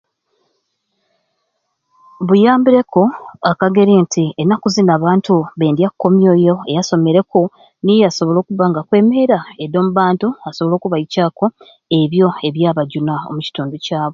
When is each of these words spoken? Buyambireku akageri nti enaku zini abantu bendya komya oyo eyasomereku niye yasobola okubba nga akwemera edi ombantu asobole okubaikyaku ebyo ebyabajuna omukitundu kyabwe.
Buyambireku 2.27 3.03
akageri 3.51 3.93
nti 4.03 4.23
enaku 4.41 4.67
zini 4.73 4.91
abantu 4.97 5.33
bendya 5.59 5.89
komya 5.99 6.29
oyo 6.37 6.55
eyasomereku 6.69 7.41
niye 7.83 8.03
yasobola 8.05 8.37
okubba 8.39 8.65
nga 8.67 8.79
akwemera 8.81 9.39
edi 9.63 9.75
ombantu 9.83 10.27
asobole 10.47 10.75
okubaikyaku 10.77 11.45
ebyo 11.99 12.27
ebyabajuna 12.47 13.13
omukitundu 13.29 13.75
kyabwe. 13.85 14.09